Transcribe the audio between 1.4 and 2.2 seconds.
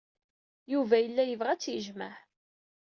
ad tt-yejmeɛ.